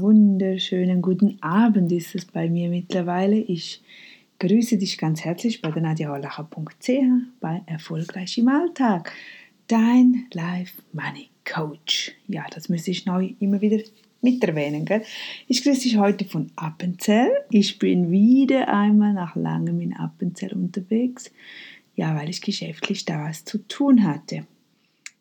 [0.00, 3.36] wunderschönen guten Abend ist es bei mir mittlerweile.
[3.36, 3.82] Ich
[4.38, 6.90] grüße dich ganz herzlich bei der nadiaolacher.ch
[7.40, 9.12] bei Erfolgreich im Alltag.
[9.66, 12.12] Dein Life Money Coach.
[12.28, 13.78] Ja, das müsste ich neu immer wieder
[14.20, 14.84] mit erwähnen.
[14.84, 15.02] Gell?
[15.48, 17.30] Ich grüße dich heute von Appenzell.
[17.50, 21.32] Ich bin wieder einmal nach langem in Appenzell unterwegs.
[21.96, 24.46] Ja, weil ich geschäftlich da was zu tun hatte.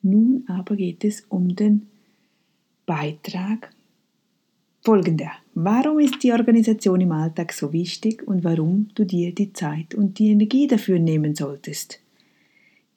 [0.04, 1.88] Nun aber geht es um den
[2.86, 3.71] Beitrag
[4.88, 5.32] folgender.
[5.54, 10.18] Warum ist die Organisation im Alltag so wichtig und warum du dir die Zeit und
[10.18, 12.00] die Energie dafür nehmen solltest?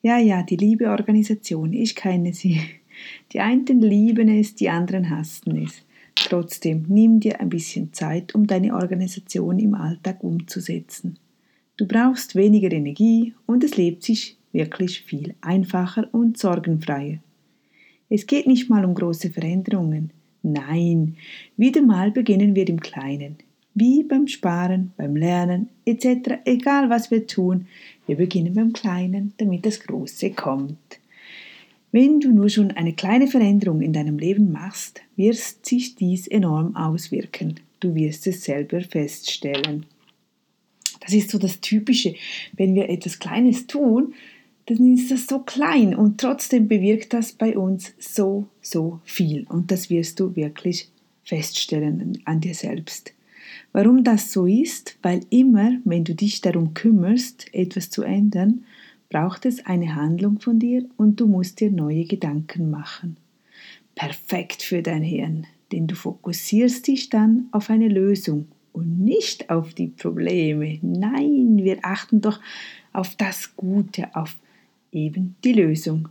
[0.00, 2.60] Ja, ja, die liebe Organisation, ich kenne sie.
[3.32, 5.82] Die einen lieben es, die anderen hassen es.
[6.14, 11.18] Trotzdem, nimm dir ein bisschen Zeit, um deine Organisation im Alltag umzusetzen.
[11.76, 17.18] Du brauchst weniger Energie und es lebt sich wirklich viel einfacher und sorgenfreier.
[18.08, 20.12] Es geht nicht mal um große Veränderungen.
[20.42, 21.16] Nein,
[21.56, 23.36] wieder mal beginnen wir im Kleinen.
[23.74, 26.40] Wie beim Sparen, beim Lernen etc.
[26.44, 27.66] Egal was wir tun,
[28.06, 30.78] wir beginnen beim Kleinen, damit das Große kommt.
[31.92, 36.76] Wenn du nur schon eine kleine Veränderung in deinem Leben machst, wird sich dies enorm
[36.76, 37.60] auswirken.
[37.80, 39.86] Du wirst es selber feststellen.
[41.00, 42.14] Das ist so das Typische.
[42.52, 44.14] Wenn wir etwas Kleines tun,
[44.70, 49.44] dann ist das so klein und trotzdem bewirkt das bei uns so, so viel.
[49.48, 50.90] Und das wirst du wirklich
[51.24, 53.12] feststellen an dir selbst.
[53.72, 54.96] Warum das so ist?
[55.02, 58.64] Weil immer, wenn du dich darum kümmerst, etwas zu ändern,
[59.08, 63.16] braucht es eine Handlung von dir und du musst dir neue Gedanken machen.
[63.96, 69.74] Perfekt für dein Hirn, denn du fokussierst dich dann auf eine Lösung und nicht auf
[69.74, 70.78] die Probleme.
[70.80, 72.40] Nein, wir achten doch
[72.92, 74.36] auf das Gute, auf
[74.92, 76.08] eben die Lösung.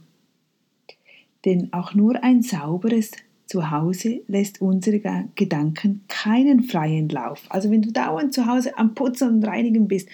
[1.46, 3.12] Denn auch nur ein sauberes
[3.46, 5.02] Zuhause lässt unsere
[5.36, 7.44] Gedanken keinen freien Lauf.
[7.50, 10.08] Also wenn du dauernd zu Hause am Putzen und Reinigen bist,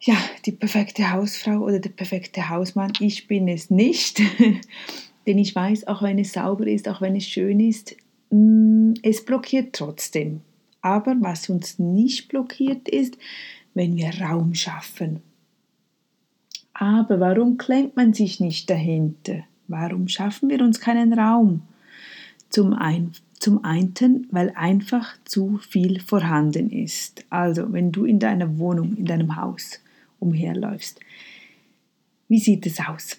[0.00, 4.20] ja, die perfekte Hausfrau oder der perfekte Hausmann, ich bin es nicht.
[5.26, 7.96] Denn ich weiß, auch wenn es sauber ist, auch wenn es schön ist,
[8.30, 10.40] mm, es blockiert trotzdem.
[10.80, 13.18] Aber was uns nicht blockiert ist,
[13.74, 15.20] wenn wir Raum schaffen,
[16.80, 19.44] aber warum klemmt man sich nicht dahinter?
[19.68, 21.60] Warum schaffen wir uns keinen Raum?
[22.48, 27.26] Zum, ein, zum einen, weil einfach zu viel vorhanden ist.
[27.28, 29.78] Also, wenn du in deiner Wohnung, in deinem Haus
[30.20, 30.98] umherläufst,
[32.28, 33.18] wie sieht es aus?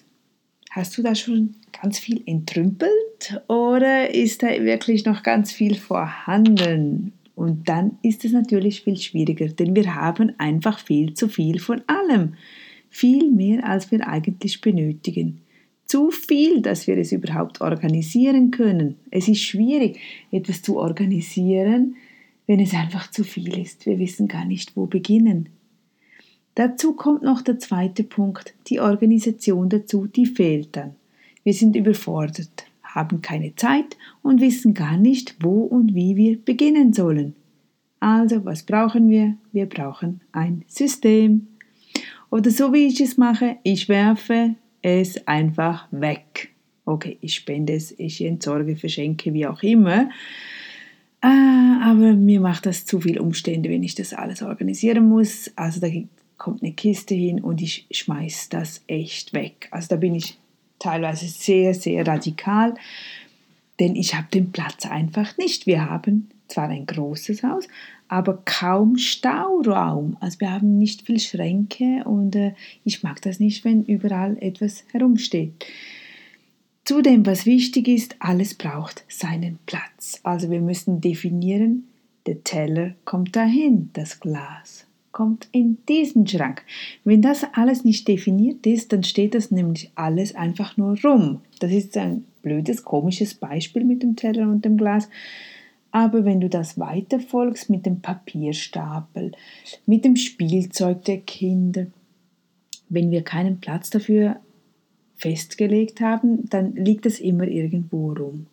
[0.70, 7.12] Hast du da schon ganz viel entrümpelt oder ist da wirklich noch ganz viel vorhanden?
[7.36, 11.82] Und dann ist es natürlich viel schwieriger, denn wir haben einfach viel zu viel von
[11.86, 12.34] allem
[12.92, 15.40] viel mehr, als wir eigentlich benötigen.
[15.86, 18.96] Zu viel, dass wir es überhaupt organisieren können.
[19.10, 19.98] Es ist schwierig,
[20.30, 21.96] etwas zu organisieren,
[22.46, 23.86] wenn es einfach zu viel ist.
[23.86, 25.48] Wir wissen gar nicht, wo beginnen.
[26.54, 30.94] Dazu kommt noch der zweite Punkt, die Organisation dazu, die fehlt dann.
[31.44, 36.92] Wir sind überfordert, haben keine Zeit und wissen gar nicht, wo und wie wir beginnen
[36.92, 37.34] sollen.
[38.00, 39.36] Also, was brauchen wir?
[39.52, 41.48] Wir brauchen ein System.
[42.32, 46.48] Oder so wie ich es mache, ich werfe es einfach weg.
[46.86, 50.08] Okay, ich spende es, ich entsorge, verschenke, wie auch immer.
[51.20, 55.52] Äh, aber mir macht das zu viel Umstände, wenn ich das alles organisieren muss.
[55.56, 55.88] Also da
[56.38, 59.68] kommt eine Kiste hin und ich schmeiße das echt weg.
[59.70, 60.38] Also da bin ich
[60.78, 62.72] teilweise sehr, sehr radikal,
[63.78, 65.66] denn ich habe den Platz einfach nicht.
[65.66, 67.66] Wir haben zwar ein großes Haus,
[68.08, 70.16] aber kaum Stauraum.
[70.20, 72.54] Also wir haben nicht viel Schränke und äh,
[72.84, 75.66] ich mag das nicht, wenn überall etwas herumsteht.
[76.84, 80.20] Zudem, was wichtig ist, alles braucht seinen Platz.
[80.24, 81.84] Also wir müssen definieren,
[82.26, 86.64] der Teller kommt dahin, das Glas kommt in diesen Schrank.
[87.04, 91.40] Wenn das alles nicht definiert ist, dann steht das nämlich alles einfach nur rum.
[91.60, 95.08] Das ist ein blödes, komisches Beispiel mit dem Teller und dem Glas.
[95.92, 99.32] Aber wenn du das weiterfolgst mit dem Papierstapel,
[99.86, 101.86] mit dem Spielzeug der Kinder,
[102.88, 104.36] wenn wir keinen Platz dafür
[105.16, 108.46] festgelegt haben, dann liegt es immer irgendwo rum.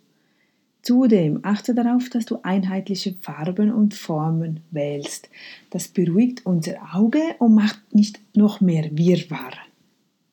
[0.82, 5.30] Zudem achte darauf, dass du einheitliche Farben und Formen wählst.
[5.70, 9.54] Das beruhigt unser Auge und macht nicht noch mehr Wirrwarr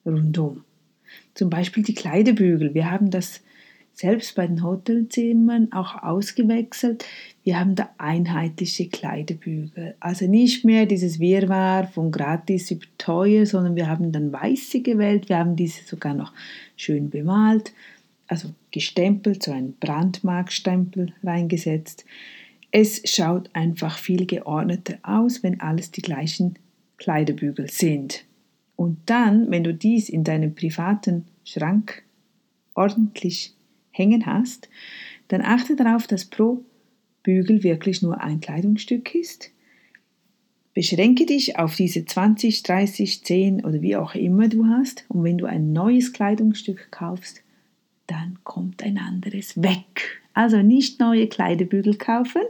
[0.05, 0.63] rundum.
[1.35, 2.75] Zum Beispiel die Kleiderbügel.
[2.75, 3.41] Wir haben das
[3.97, 7.07] selbst bei den Hotelzimmern auch ausgewechselt.
[7.45, 9.97] Wir haben da einheitliche Kleiderbügel.
[10.01, 15.31] Also nicht mehr dieses Wirrwarr von gratis über teuer, sondern wir haben dann weiße gewählt.
[15.31, 16.35] Wir haben diese sogar noch
[16.77, 17.73] schön bemalt.
[18.29, 22.05] also gestempelt, so ein Brandmarkstempel reingesetzt.
[22.73, 26.59] Es schaut einfach viel geordneter aus, wenn alles die gleichen
[26.99, 28.25] Kleiderbügel sind.
[28.75, 32.03] Und dann, wenn du dies in deinem privaten Schrank
[32.75, 33.56] ordentlich
[33.97, 34.69] hängen hast,
[35.29, 36.63] dann achte darauf, dass pro
[37.23, 39.51] Bügel wirklich nur ein Kleidungsstück ist.
[40.75, 45.07] Beschränke dich auf diese 20, 30, 10 oder wie auch immer du hast.
[45.09, 47.43] Und wenn du ein neues Kleidungsstück kaufst,
[48.07, 50.21] dann kommt ein anderes weg.
[50.35, 52.43] Also nicht neue Kleiderbügel kaufen,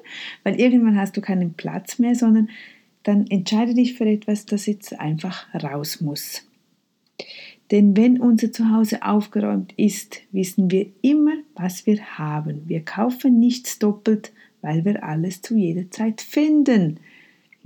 [0.43, 2.51] weil irgendwann hast du keinen Platz mehr, sondern
[3.05, 6.46] dann entscheide dich für etwas, das jetzt einfach raus muss.
[7.71, 12.63] Denn wenn unser Zuhause aufgeräumt ist, wissen wir immer, was wir haben.
[12.67, 14.33] Wir kaufen nichts doppelt,
[14.63, 17.01] weil wir alles zu jeder Zeit finden.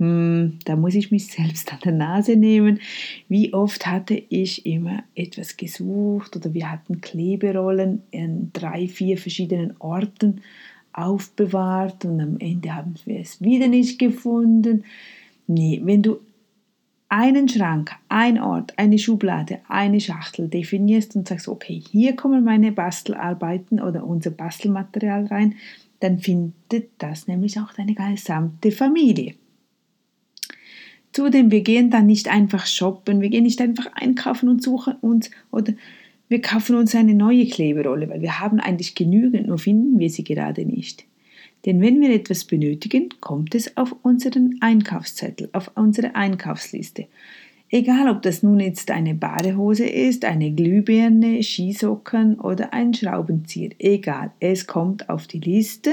[0.01, 2.79] Hm, da muss ich mich selbst an der Nase nehmen.
[3.29, 9.75] Wie oft hatte ich immer etwas gesucht oder wir hatten Kleberollen in drei, vier verschiedenen
[9.79, 10.41] Orten
[10.93, 14.83] aufbewahrt und am Ende haben wir es wieder nicht gefunden.
[15.47, 16.19] Nee, wenn du
[17.11, 22.71] einen Schrank, ein Ort, eine Schublade, eine Schachtel definierst und sagst, okay, hier kommen meine
[22.71, 25.55] Bastelarbeiten oder unser Bastelmaterial rein,
[25.99, 29.35] dann findet das nämlich auch deine gesamte Familie.
[31.11, 35.29] Zudem, wir gehen dann nicht einfach shoppen, wir gehen nicht einfach einkaufen und suchen uns
[35.51, 35.73] oder
[36.29, 40.23] wir kaufen uns eine neue Kleberolle, weil wir haben eigentlich genügend, nur finden wir sie
[40.23, 41.05] gerade nicht.
[41.65, 47.07] Denn wenn wir etwas benötigen, kommt es auf unseren Einkaufszettel, auf unsere Einkaufsliste.
[47.69, 54.31] Egal, ob das nun jetzt eine Badehose ist, eine Glühbirne, Skisocken oder ein Schraubenzieher, egal,
[54.41, 55.91] es kommt auf die Liste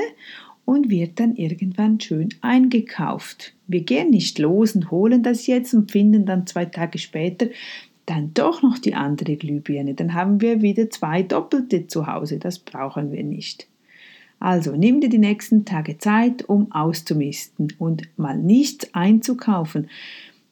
[0.65, 3.55] und wird dann irgendwann schön eingekauft.
[3.69, 7.47] Wir gehen nicht los und holen das jetzt und finden dann zwei Tage später
[8.07, 9.95] dann doch noch die andere Glühbirne.
[9.95, 12.39] Dann haben wir wieder zwei doppelte zu Hause.
[12.39, 13.69] Das brauchen wir nicht.
[14.41, 19.89] Also nimm dir die nächsten Tage Zeit, um auszumisten und mal nichts einzukaufen.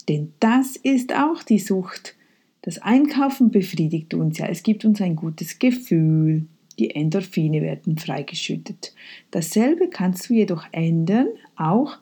[0.08, 2.14] Denn das ist auch die Sucht.
[2.62, 4.46] Das Einkaufen befriedigt uns ja.
[4.46, 6.46] Es gibt uns ein gutes Gefühl.
[6.78, 8.92] Die Endorphine werden freigeschüttet.
[9.30, 11.98] Dasselbe kannst du jedoch ändern, auch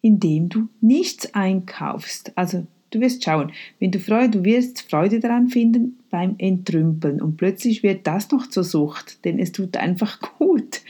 [0.00, 2.36] indem du nichts einkaufst.
[2.36, 7.36] Also du wirst schauen, wenn du Freude, du wirst Freude daran finden beim Entrümpeln und
[7.36, 10.80] plötzlich wird das noch zur Sucht, denn es tut einfach gut.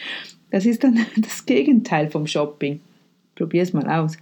[0.50, 2.80] Das ist dann das Gegenteil vom Shopping.
[3.34, 4.16] Probier es mal aus.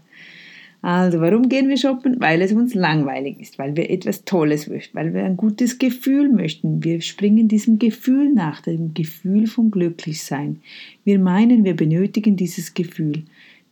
[0.81, 2.21] Also, warum gehen wir shoppen?
[2.21, 6.29] Weil es uns langweilig ist, weil wir etwas Tolles möchten, weil wir ein gutes Gefühl
[6.29, 6.85] möchten.
[6.85, 10.61] Wir springen diesem Gefühl nach, dem Gefühl von Glücklichsein.
[11.05, 13.25] Wir meinen, wir benötigen dieses Gefühl.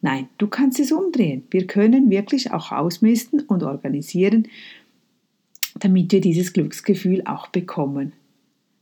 [0.02, 1.44] Nein, du kannst es umdrehen.
[1.50, 4.48] Wir können wirklich auch ausmisten und organisieren,
[5.86, 8.12] damit wir dieses Glücksgefühl auch bekommen.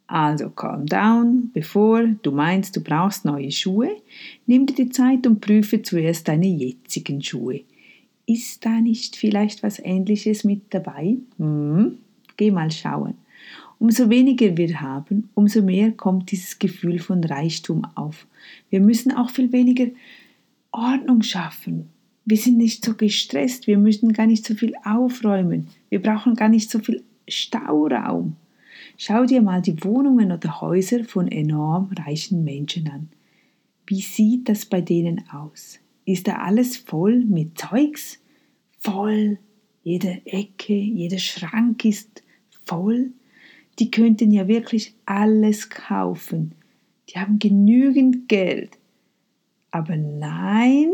[0.06, 3.90] Also calm down, bevor du meinst, du brauchst neue Schuhe,
[4.46, 7.60] nimm dir die Zeit und prüfe zuerst deine jetzigen Schuhe.
[8.24, 11.18] Ist da nicht vielleicht was Ähnliches mit dabei?
[11.36, 11.98] Hm,
[12.38, 13.14] geh mal schauen.
[13.78, 18.26] Umso weniger wir haben, umso mehr kommt dieses Gefühl von Reichtum auf.
[18.70, 19.88] Wir müssen auch viel weniger
[20.70, 21.90] Ordnung schaffen.
[22.24, 26.48] Wir sind nicht so gestresst, wir müssen gar nicht so viel aufräumen, wir brauchen gar
[26.48, 28.36] nicht so viel Stauraum.
[28.96, 33.08] Schau dir mal die Wohnungen oder Häuser von enorm reichen Menschen an.
[33.86, 35.80] Wie sieht das bei denen aus?
[36.04, 38.20] ist da alles voll mit Zeugs?
[38.78, 39.38] Voll.
[39.82, 42.22] Jede Ecke, jeder Schrank ist
[42.64, 43.12] voll.
[43.78, 46.52] Die könnten ja wirklich alles kaufen.
[47.08, 48.78] Die haben genügend Geld.
[49.70, 50.92] Aber nein,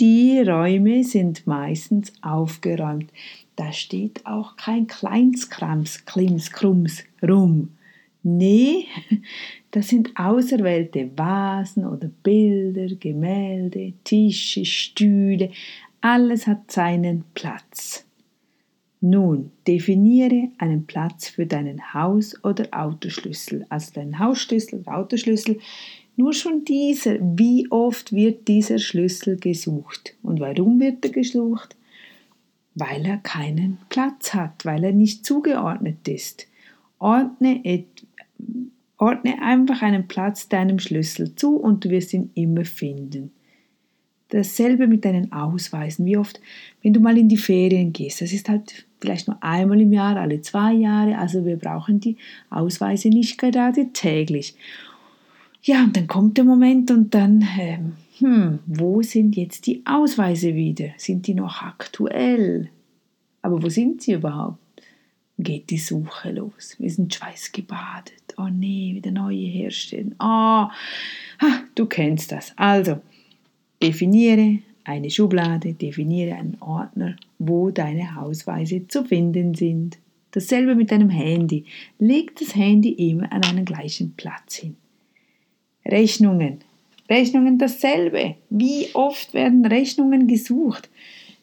[0.00, 3.12] die Räume sind meistens aufgeräumt.
[3.56, 7.76] Da steht auch kein Kleinskrams, Klims, Krums rum.
[8.22, 8.86] Nee,
[9.70, 15.50] das sind auserwählte Vasen oder Bilder, Gemälde, Tische, Stühle,
[16.00, 18.06] alles hat seinen Platz.
[19.02, 25.58] Nun, definiere einen Platz für deinen Haus- oder Autoschlüssel, also deinen Hausschlüssel oder Autoschlüssel.
[26.20, 30.16] Nur schon dieser, wie oft wird dieser Schlüssel gesucht?
[30.22, 31.76] Und warum wird er gesucht?
[32.74, 36.46] Weil er keinen Platz hat, weil er nicht zugeordnet ist.
[36.98, 37.62] Ordne
[38.98, 43.30] Ordne einfach einen Platz deinem Schlüssel zu und du wirst ihn immer finden.
[44.28, 46.04] Dasselbe mit deinen Ausweisen.
[46.04, 46.38] Wie oft,
[46.82, 50.18] wenn du mal in die Ferien gehst, das ist halt vielleicht nur einmal im Jahr,
[50.18, 52.18] alle zwei Jahre, also wir brauchen die
[52.50, 54.54] Ausweise nicht gerade täglich.
[55.62, 60.54] Ja, und dann kommt der Moment und dann, ähm, hm, wo sind jetzt die Ausweise
[60.54, 60.90] wieder?
[60.96, 62.70] Sind die noch aktuell?
[63.42, 64.58] Aber wo sind sie überhaupt?
[65.42, 66.76] geht die Suche los.
[66.78, 68.34] Wir sind schweißgebadet.
[68.36, 70.14] Oh nee, wieder neue herstellen.
[70.20, 70.66] Oh,
[71.74, 72.52] du kennst das.
[72.56, 73.00] Also,
[73.82, 79.98] definiere eine Schublade, definiere einen Ordner, wo deine Hausweise zu finden sind.
[80.32, 81.64] Dasselbe mit deinem Handy.
[81.98, 84.76] Leg das Handy immer an einen gleichen Platz hin.
[85.84, 86.60] Rechnungen.
[87.08, 88.36] Rechnungen dasselbe.
[88.50, 90.88] Wie oft werden Rechnungen gesucht?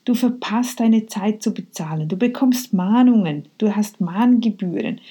[0.06, 2.08] Du verpasst deine Zeit zu bezahlen.
[2.08, 3.46] Du bekommst Mahnungen.
[3.58, 5.01] Du hast Mahngebühren.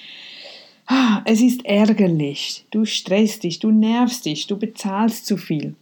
[0.87, 2.65] Ah, es ist ärgerlich.
[2.71, 5.75] Du stresst dich, du nervst dich, du bezahlst zu viel.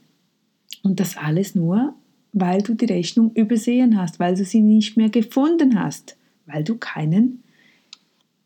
[0.83, 1.93] Und das alles nur,
[2.33, 6.75] weil du die Rechnung übersehen hast, weil du sie nicht mehr gefunden hast, weil du
[6.75, 7.43] keinen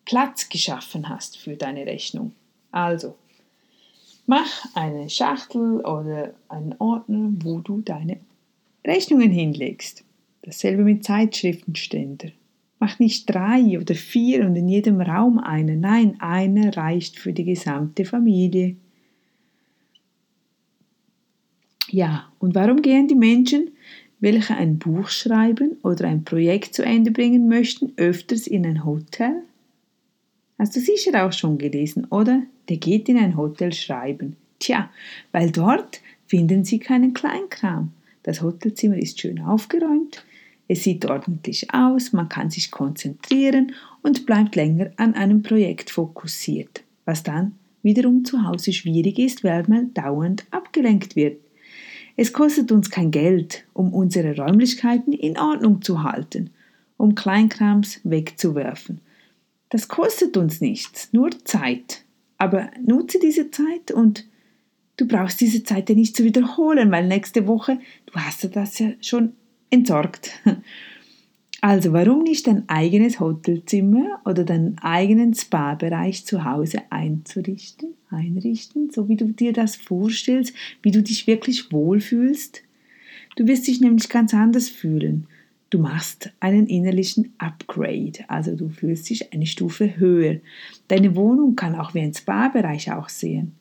[0.06, 2.34] Platz geschaffen hast für deine Rechnung.
[2.72, 3.16] Also,
[4.30, 8.20] mach eine Schachtel oder einen Ordner, wo du deine
[8.86, 10.04] Rechnungen hinlegst.
[10.44, 12.30] Dasselbe mit Zeitschriftenständer.
[12.80, 15.76] Mach nicht drei oder vier und in jedem Raum eine.
[15.76, 18.76] Nein, eine reicht für die gesamte Familie.
[21.90, 23.72] Ja, und warum gehen die Menschen,
[24.20, 29.42] welche ein Buch schreiben oder ein Projekt zu Ende bringen möchten, öfters in ein Hotel?
[30.60, 32.44] Hast du sicher auch schon gelesen, oder?
[32.68, 34.36] Der geht in ein Hotel schreiben.
[34.60, 34.92] Tja,
[35.32, 37.94] weil dort finden sie keinen Kleinkram.
[38.24, 40.24] Das Hotelzimmer ist schön aufgeräumt,
[40.68, 43.72] es sieht ordentlich aus, man kann sich konzentrieren
[44.04, 49.64] und bleibt länger an einem Projekt fokussiert, was dann wiederum zu Hause schwierig ist, weil
[49.68, 51.40] man dauernd abgelenkt wird.
[52.18, 56.52] Es kostet uns kein Geld, um unsere Räumlichkeiten in Ordnung zu halten,
[56.98, 59.00] um Kleinkrams wegzuwerfen.
[59.70, 62.04] Das kostet uns nichts, nur Zeit.
[62.38, 64.26] Aber nutze diese Zeit und
[64.98, 68.92] du brauchst diese Zeit ja nicht zu wiederholen, weil nächste Woche, du hast das ja
[69.02, 69.34] schon
[69.70, 70.32] entsorgt.
[71.62, 79.10] Also warum nicht dein eigenes Hotelzimmer oder deinen eigenen Spa-Bereich zu Hause einzurichten, einrichten, so
[79.10, 82.64] wie du dir das vorstellst, wie du dich wirklich wohlfühlst?
[83.36, 85.28] Du wirst dich nämlich ganz anders fühlen.
[85.70, 90.38] Du machst einen innerlichen Upgrade, also du fühlst dich eine Stufe höher.
[90.88, 93.54] Deine Wohnung kann auch wie ein Spa-Bereich aussehen.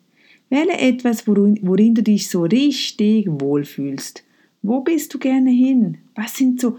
[0.48, 4.24] Wähle etwas, worin, worin du dich so richtig wohlfühlst.
[4.62, 5.98] Wo gehst du gerne hin?
[6.14, 6.78] Was sind so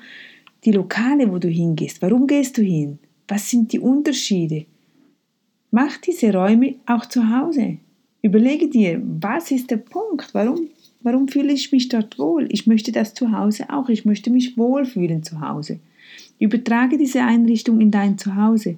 [0.65, 2.01] die Lokale, wo du hingehst?
[2.01, 2.97] Warum gehst du hin?
[3.27, 4.65] Was sind die Unterschiede?
[5.69, 7.77] Mach diese Räume auch zu Hause.
[8.23, 10.33] Überlege dir, was ist der Punkt?
[10.33, 10.67] Warum,
[11.01, 12.47] warum fühle ich mich dort wohl?
[12.51, 13.89] Ich möchte das zu Hause auch.
[13.89, 15.79] Ich möchte mich wohlfühlen zu Hause.
[16.39, 18.77] Übertrage diese Einrichtung in dein Zuhause.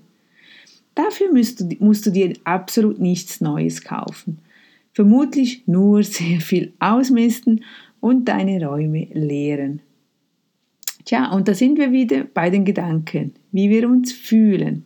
[0.96, 4.40] Dafür musst du, musst du dir absolut nichts Neues kaufen.
[4.94, 7.64] Vermutlich nur sehr viel ausmisten
[8.02, 9.82] und deine Räume leeren.
[11.06, 14.86] Tja, und da sind wir wieder bei den Gedanken, wie wir uns fühlen,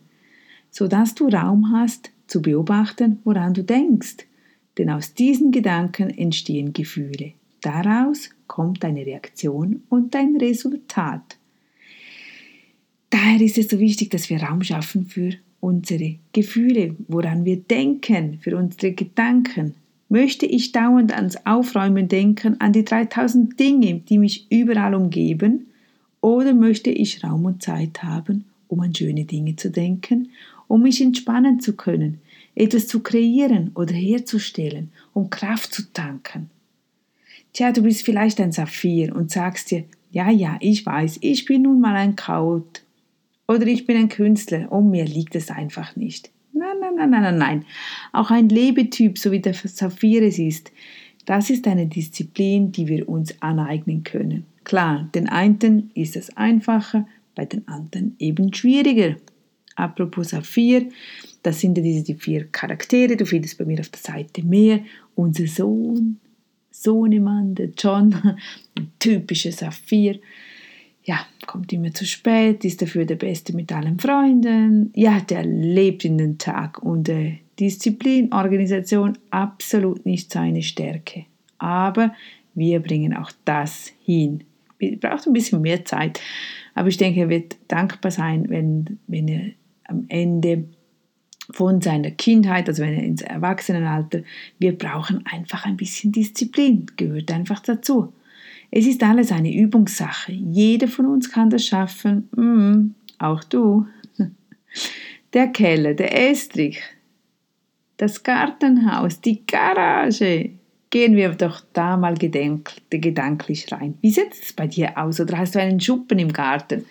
[0.70, 4.26] sodass du Raum hast zu beobachten, woran du denkst.
[4.78, 7.32] Denn aus diesen Gedanken entstehen Gefühle.
[7.60, 11.38] Daraus kommt deine Reaktion und dein Resultat.
[13.10, 15.30] Daher ist es so wichtig, dass wir Raum schaffen für
[15.60, 19.74] unsere Gefühle, woran wir denken, für unsere Gedanken,
[20.08, 25.66] Möchte ich dauernd ans Aufräumen denken, an die 3000 Dinge, die mich überall umgeben?
[26.20, 30.30] Oder möchte ich Raum und Zeit haben, um an schöne Dinge zu denken,
[30.68, 32.20] um mich entspannen zu können,
[32.56, 36.50] etwas zu kreieren oder herzustellen, um Kraft zu tanken?
[37.52, 41.62] Tja, du bist vielleicht ein Saphir und sagst dir, ja, ja, ich weiß, ich bin
[41.62, 42.82] nun mal ein Kraut.
[43.48, 46.30] Oder ich bin ein Künstler und mir liegt es einfach nicht.
[46.52, 47.64] Nein, nein, nein, nein, nein, nein.
[48.12, 50.72] Auch ein Lebetyp, so wie der Saphir es ist,
[51.26, 54.46] das ist eine Disziplin, die wir uns aneignen können.
[54.64, 59.16] Klar, den einen ist es einfacher, bei den anderen eben schwieriger.
[59.76, 60.88] Apropos Saphir,
[61.46, 64.80] das sind diese die vier Charaktere, du findest bei mir auf der Seite mehr.
[65.14, 66.18] Unser Sohn,
[66.70, 68.14] Sohnemann, der John,
[68.76, 70.18] ein typischer Saphir
[71.06, 74.90] ja, kommt immer zu spät, ist dafür der Beste mit allen Freunden.
[74.94, 81.26] Ja, der lebt in den Tag und äh, Disziplin, Organisation absolut nicht seine Stärke.
[81.58, 82.12] Aber
[82.54, 84.42] wir bringen auch das hin.
[85.00, 86.20] Braucht ein bisschen mehr Zeit,
[86.74, 89.42] aber ich denke, er wird dankbar sein, wenn, wenn er
[89.84, 90.64] am Ende
[91.50, 94.22] von seiner Kindheit, also wenn er ins Erwachsenenalter,
[94.58, 98.12] wir brauchen einfach ein bisschen Disziplin, gehört einfach dazu.
[98.70, 100.32] Es ist alles eine Übungssache.
[100.32, 102.28] Jeder von uns kann das schaffen.
[102.36, 103.86] Mm, auch du.
[105.32, 106.80] Der Keller, der Estrich,
[107.96, 110.50] das Gartenhaus, die Garage.
[110.88, 113.98] Gehen wir doch da mal gedanklich rein.
[114.00, 115.20] Wie sieht es bei dir aus?
[115.20, 116.86] Oder hast du einen Schuppen im Garten?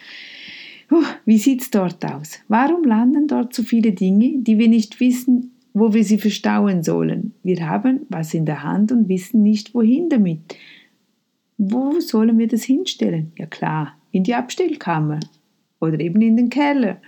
[1.25, 2.39] Wie sieht es dort aus?
[2.47, 7.33] Warum landen dort so viele Dinge, die wir nicht wissen, wo wir sie verstauen sollen?
[7.43, 10.55] Wir haben was in der Hand und wissen nicht, wohin damit.
[11.57, 13.31] Wo sollen wir das hinstellen?
[13.37, 15.19] Ja klar, in die Abstellkammer
[15.79, 17.01] oder eben in den Keller.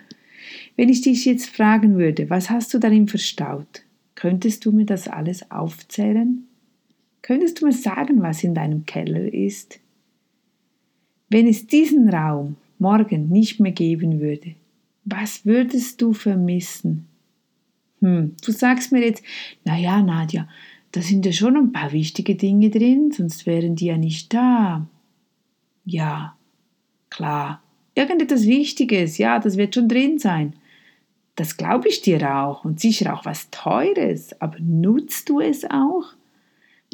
[0.75, 3.83] Wenn ich dich jetzt fragen würde, was hast du darin verstaut?
[4.15, 6.47] Könntest du mir das alles aufzählen?
[7.21, 9.79] Könntest du mir sagen, was in deinem Keller ist?
[11.29, 14.55] Wenn es diesen Raum morgen nicht mehr geben würde,
[15.05, 17.07] was würdest du vermissen?
[18.01, 19.23] Hm, du sagst mir jetzt,
[19.63, 20.47] na ja, Nadja,
[20.91, 24.87] da sind ja schon ein paar wichtige Dinge drin, sonst wären die ja nicht da.
[25.85, 26.35] Ja,
[27.09, 27.61] klar.
[27.95, 30.53] Irgendetwas Wichtiges, ja, das wird schon drin sein.
[31.35, 36.13] Das glaube ich dir auch und sicher auch was Teures, aber nutzt du es auch?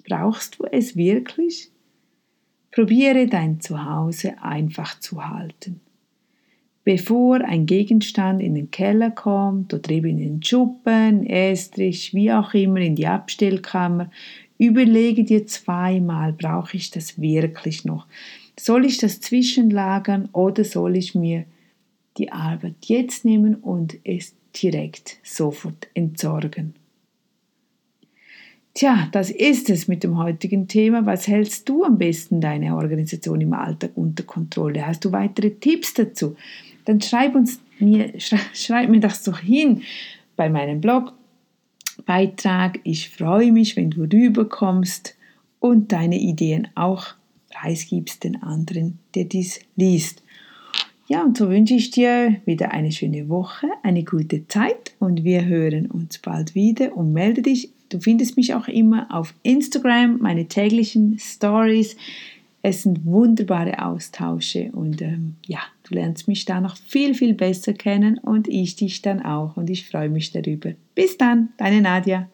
[0.07, 1.71] Brauchst du es wirklich?
[2.73, 5.79] Probiere dein Zuhause einfach zu halten.
[6.83, 12.55] Bevor ein Gegenstand in den Keller kommt oder eben in den Schuppen, Estrich, wie auch
[12.55, 14.09] immer in die Abstellkammer,
[14.57, 18.07] überlege dir zweimal, brauche ich das wirklich noch?
[18.59, 21.45] Soll ich das zwischenlagern oder soll ich mir
[22.17, 26.73] die Arbeit jetzt nehmen und es direkt sofort entsorgen?
[28.75, 31.05] Tja, das ist es mit dem heutigen Thema.
[31.05, 34.87] Was hältst du am besten deine Organisation im Alltag unter Kontrolle?
[34.87, 36.35] Hast du weitere Tipps dazu?
[36.85, 38.13] Dann schreib uns mir,
[38.53, 39.83] schreib mir das doch hin
[40.35, 42.79] bei meinem Blogbeitrag.
[42.83, 45.15] Ich freue mich, wenn du rüberkommst
[45.59, 47.13] und deine Ideen auch
[47.51, 50.23] preisgibst den anderen, der dies liest.
[51.07, 55.45] Ja, und so wünsche ich dir wieder eine schöne Woche, eine gute Zeit und wir
[55.45, 60.47] hören uns bald wieder und melde dich Du findest mich auch immer auf Instagram, meine
[60.47, 61.95] täglichen Stories.
[62.63, 67.73] Es sind wunderbare Austausche und ähm, ja, du lernst mich da noch viel, viel besser
[67.73, 70.71] kennen und ich dich dann auch und ich freue mich darüber.
[70.95, 72.29] Bis dann, deine Nadja.